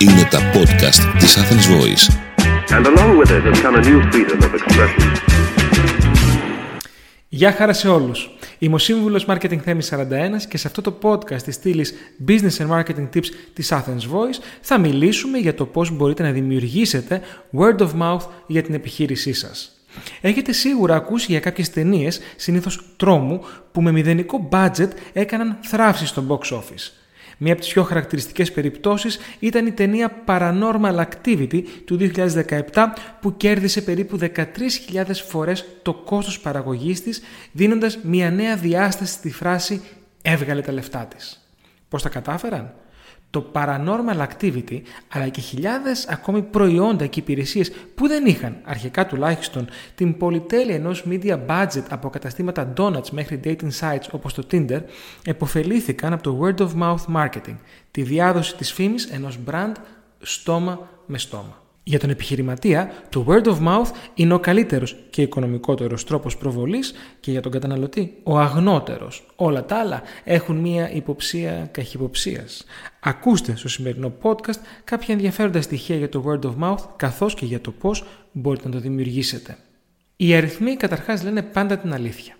[0.00, 2.04] Είναι τα podcast της Athens Voice.
[2.76, 5.12] And along with it has come a new freedom of expression.
[7.28, 8.30] Γεια χαρά σε όλους.
[8.58, 11.94] Είμαι ο Σύμβουλος Marketing Θέμης 41 και σε αυτό το podcast της στήλης
[12.28, 17.20] Business and Marketing Tips της Athens Voice θα μιλήσουμε για το πώς μπορείτε να δημιουργήσετε
[17.58, 19.80] word of mouth για την επιχείρησή σας.
[20.20, 23.40] Έχετε σίγουρα ακούσει για κάποιες ταινίες, συνήθως τρόμου,
[23.72, 26.97] που με μηδενικό budget έκαναν θράψη στο box office.
[27.40, 31.98] Μία από τις πιο χαρακτηριστικές περιπτώσεις ήταν η ταινία Paranormal Activity του
[32.74, 32.84] 2017
[33.20, 34.34] που κέρδισε περίπου 13.000
[35.28, 39.82] φορές το κόστος παραγωγής της δίνοντας μια νέα διάσταση στη φράση
[40.22, 41.50] «έβγαλε τα λεφτά της».
[41.88, 42.74] Πώς τα κατάφεραν;
[43.30, 49.68] Το paranormal activity αλλά και χιλιάδες ακόμη προϊόντα και υπηρεσίες που δεν είχαν αρχικά τουλάχιστον
[49.94, 54.80] την πολυτέλεια ενός media budget από καταστήματα donuts μέχρι dating sites όπως το Tinder
[55.24, 57.56] εποφελήθηκαν από το word of mouth marketing,
[57.90, 59.72] τη διάδοση της φήμης ενός brand
[60.20, 61.67] στόμα με στόμα.
[61.88, 67.30] Για τον επιχειρηματία, το word of mouth είναι ο καλύτερος και οικονομικότερος τρόπος προβολής και
[67.30, 69.26] για τον καταναλωτή ο αγνότερος.
[69.36, 72.64] Όλα τα άλλα έχουν μία υποψία καχυποψίας.
[73.00, 77.60] Ακούστε στο σημερινό podcast κάποια ενδιαφέροντα στοιχεία για το word of mouth καθώς και για
[77.60, 79.56] το πώς μπορείτε να το δημιουργήσετε.
[80.16, 82.36] Οι αριθμοί καταρχάς λένε πάντα την αλήθεια.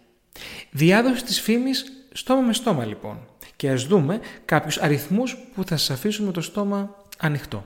[0.71, 3.19] Διάδοση της φήμης στόμα με στόμα λοιπόν.
[3.57, 7.65] Και ας δούμε κάποιους αριθμούς που θα σας αφήσουν με το στόμα ανοιχτό.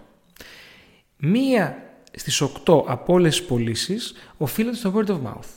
[1.24, 5.48] Μία στις 8 από όλες τις πωλήσεις οφείλεται στο word of mouth.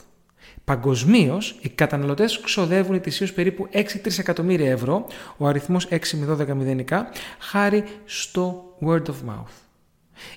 [0.64, 7.08] Παγκοσμίως, οι καταναλωτές ξοδεύουν ετησίως περίπου 6 εκατομμύρια ευρώ, ο αριθμός 6 με 12 μηδενικά,
[7.38, 9.52] χάρη στο word of mouth.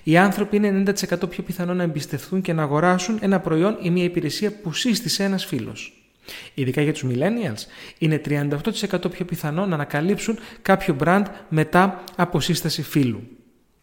[0.02, 4.04] Οι άνθρωποι είναι 90% πιο πιθανό να εμπιστευτούν και να αγοράσουν ένα προϊόν ή μια
[4.04, 6.10] υπηρεσία που σύστησε ένας φίλος.
[6.54, 7.66] Ειδικά για τους millennials,
[7.98, 13.22] είναι 38% πιο πιθανό να ανακαλύψουν κάποιο brand μετά από σύσταση φίλου.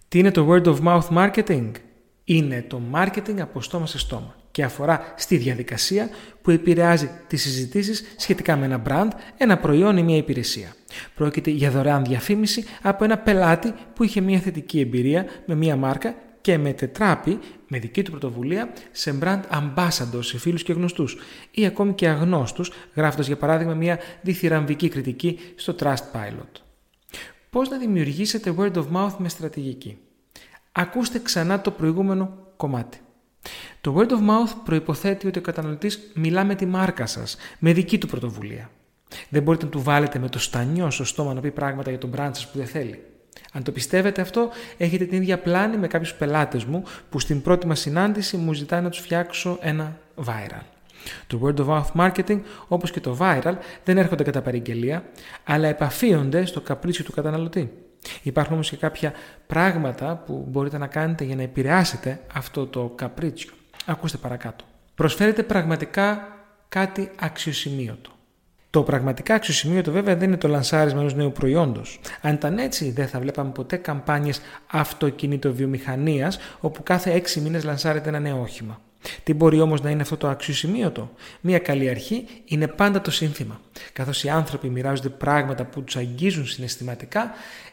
[0.08, 1.72] Τι είναι το word of mouth marketing?
[2.23, 6.09] Είναι το marketing από στόμα σε στόμα και αφορά στη διαδικασία
[6.42, 10.76] που επηρεάζει τις συζητήσεις σχετικά με ένα brand, ένα προϊόν ή μια υπηρεσία.
[11.15, 16.15] Πρόκειται για δωρεάν διαφήμιση από ένα πελάτη που είχε μια θετική εμπειρία με μια μάρκα
[16.42, 21.17] και μετετράπει με δική του πρωτοβουλία σε brand ambassador σε φίλους και γνωστούς
[21.52, 26.67] ή ακόμη και αγνώστους γράφοντας για παράδειγμα μια διθυραμβική κριτική στο Trustpilot.
[27.49, 29.97] Πώς να δημιουργήσετε word of mouth με στρατηγική.
[30.71, 32.99] Ακούστε ξανά το προηγούμενο κομμάτι.
[33.81, 37.97] Το word of mouth προϋποθέτει ότι ο καταναλωτής μιλά με τη μάρκα σας, με δική
[37.97, 38.69] του πρωτοβουλία.
[39.30, 42.11] Δεν μπορείτε να του βάλετε με το στανιό στο στόμα να πει πράγματα για τον
[42.15, 43.03] brand σας που δεν θέλει.
[43.52, 47.67] Αν το πιστεύετε αυτό, έχετε την ίδια πλάνη με κάποιους πελάτες μου που στην πρώτη
[47.67, 50.77] μας συνάντηση μου ζητάνε να τους φτιάξω ένα viral.
[51.27, 53.53] Το word of mouth marketing, όπως και το viral,
[53.83, 55.03] δεν έρχονται κατά παραγγελία,
[55.43, 57.71] αλλά επαφίονται στο καπρίτσιο του καταναλωτή.
[58.21, 59.13] Υπάρχουν όμως και κάποια
[59.47, 63.52] πράγματα που μπορείτε να κάνετε για να επηρεάσετε αυτό το καπρίτσιο.
[63.85, 64.65] Ακούστε παρακάτω.
[64.95, 66.27] Προσφέρετε πραγματικά
[66.69, 68.11] κάτι αξιοσημείωτο.
[68.69, 71.99] Το πραγματικά αξιοσημείωτο βέβαια δεν είναι το λανσάρισμα ενός νέου προϊόντος.
[72.21, 74.41] Αν ήταν έτσι, δεν θα βλέπαμε ποτέ καμπάνιες
[74.71, 78.81] αυτοκινητοβιομηχανίας όπου κάθε έξι μήνες λανσάρεται ένα νέο όχημα.
[79.23, 83.60] Τι μπορεί όμως να είναι αυτό το αξιοσημείωτο; Μία καλή αρχή είναι πάντα το σύνθημα.
[83.94, 87.32] Καθώς οι άνθρωποι μοιράζονται πράγματα που τους αγγίζουν συναισθηματικά,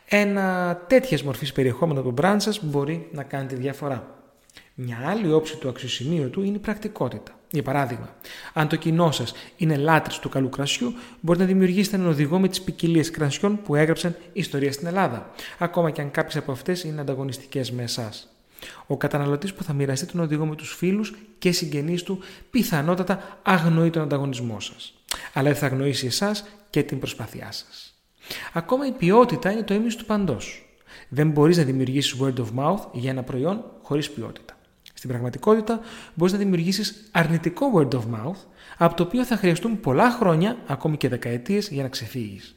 [0.09, 4.15] ένα τέτοιας μορφής περιεχόμενο από τον brand σας μπορεί να κάνει τη διαφορά.
[4.75, 7.33] Μια άλλη όψη του αξιοσημείωτου είναι η πρακτικότητα.
[7.51, 8.15] Για παράδειγμα,
[8.53, 12.49] αν το κοινό σας είναι λάτρης του καλού κρασιού, μπορείτε να δημιουργήσετε έναν οδηγό με
[12.49, 17.01] τις ποικιλίες κρασιών που έγραψαν ιστορία στην Ελλάδα, ακόμα και αν κάποιες από αυτές είναι
[17.01, 18.34] ανταγωνιστικές με εσάς.
[18.87, 22.19] Ο καταναλωτής που θα μοιραστεί τον οδηγό με τους φίλους και συγγενείς του
[22.51, 24.95] πιθανότατα αγνοεί τον ανταγωνισμό σας.
[25.33, 27.95] Αλλά δεν θα αγνοήσει εσάς και την προσπάθειά σας.
[28.53, 30.69] Ακόμα η ποιότητα είναι το ίμιση του παντός.
[31.09, 34.59] Δεν μπορείς να δημιουργήσεις word of mouth για ένα προϊόν χωρίς ποιότητα.
[34.95, 35.81] Στην πραγματικότητα,
[36.15, 38.37] μπορείς να δημιουργήσεις αρνητικό word of mouth,
[38.79, 42.57] από το οποίο θα χρειαστούν πολλά χρόνια, ακόμη και δεκαετίες, για να ξεφύγεις.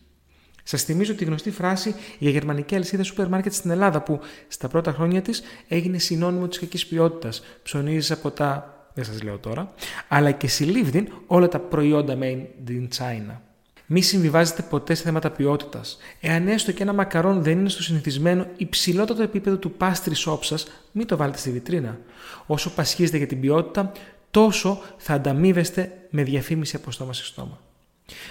[0.69, 4.91] Σας θυμίζω τη γνωστή φράση για γερμανική αλυσίδα σούπερ μάρκετ στην Ελλάδα που στα πρώτα
[4.91, 7.43] χρόνια της έγινε συνώνυμο της κακής ποιότητας.
[7.63, 8.75] Ψωνίζεις από τα.
[8.93, 9.73] δεν σας λέω τώρα,
[10.07, 13.39] αλλά και συλλήβδιν όλα τα προϊόντα made in China.
[13.85, 15.97] Μη συμβιβάζετε ποτέ σε θέματα ποιότητας.
[16.21, 20.67] Εάν έστω και ένα μακαρόν δεν είναι στο συνηθισμένο υψηλότερο επίπεδο του pastry shop σας,
[20.91, 21.97] μην το βάλετε στη βιτρίνα.
[22.45, 23.91] Όσο πασχίζετε για την ποιότητα,
[24.31, 27.61] τόσο θα ανταμείβεστε με διαφήμιση από στόμα σε στόμα.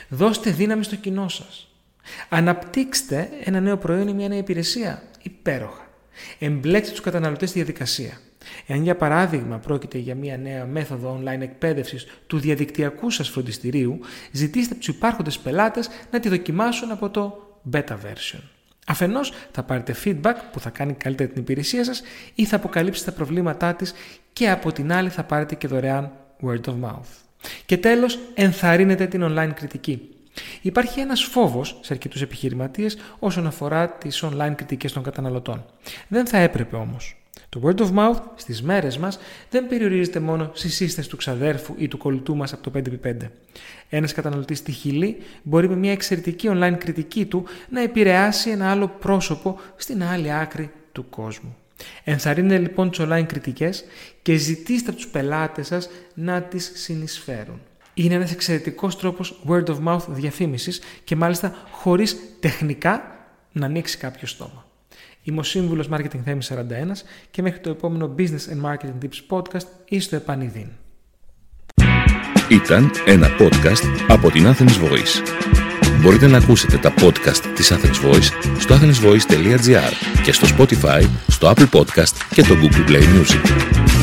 [0.08, 1.70] Δώστε δύναμη στο κοινό σας.
[2.28, 5.02] Αναπτύξτε ένα νέο προϊόν ή μια νέα υπηρεσία.
[5.22, 5.88] Υπέροχα.
[6.38, 8.20] Εμπλέξτε τους καταναλωτές στη διαδικασία.
[8.66, 14.00] Εάν για παράδειγμα πρόκειται για μια νέα μέθοδο online εκπαίδευσης του διαδικτυακού σας φροντιστηρίου,
[14.30, 18.40] ζητήστε από τους υπάρχοντες πελάτες να τη δοκιμάσουν από το beta version.
[18.86, 22.02] Αφενός θα πάρετε feedback που θα κάνει καλύτερα την υπηρεσία σας
[22.34, 23.92] ή θα αποκαλύψει τα προβλήματά της
[24.32, 26.12] και από την άλλη θα πάρετε και δωρεάν
[26.42, 27.26] word of mouth.
[27.66, 30.15] Και τέλος, ενθαρρύνετε την online κριτική.
[30.66, 35.64] Υπάρχει ένας φόβος σε αρκετούς επιχειρηματίες όσον αφορά τις online κριτικές των καταναλωτών.
[36.08, 37.16] Δεν θα έπρεπε όμως.
[37.48, 39.18] Το word of mouth στις μέρες μας
[39.50, 43.16] δεν περιορίζεται μόνο στη σύσταση του ξαδέρφου ή του κολλητού μας από το 5x5.
[43.88, 48.88] Ένας καταναλωτής στη Χιλή μπορεί με μια εξαιρετική online κριτική του να επηρεάσει ένα άλλο
[48.88, 51.56] πρόσωπο στην άλλη άκρη του κόσμου.
[52.04, 53.84] Ενθαρρύνετε λοιπόν τις online κριτικές
[54.22, 57.60] και ζητήστε από τους πελάτες σας να τις συνεισφέρουν.
[57.98, 63.16] Είναι ένας εξαιρετικός τρόπος word of mouth διαφήμισης και μάλιστα χωρίς τεχνικά
[63.52, 64.66] να ανοίξει κάποιο στόμα.
[65.22, 69.66] Είμαι ο σύμβουλος Marketing Theme 41 και μέχρι το επόμενο Business and Marketing Tips podcast
[69.88, 70.66] ή στο επανειδήν.
[72.50, 75.22] Ήταν ένα podcast από την Athens Voice.
[76.00, 79.92] Μπορείτε να ακούσετε τα podcast της Athens Voice στο athensvoice.gr
[80.22, 83.95] και στο Spotify, στο Apple Podcast και το Google Play Music.